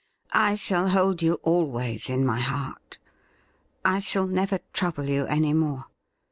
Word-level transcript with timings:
'I 0.49 0.55
shall 0.55 0.89
hold 0.89 1.21
you 1.21 1.35
always 1.43 2.09
in 2.09 2.25
my 2.25 2.39
heart. 2.39 2.97
I 3.85 3.99
shall 3.99 4.25
never 4.25 4.57
trouble 4.73 5.03
you 5.07 5.27
any 5.27 5.53
more. 5.53 5.85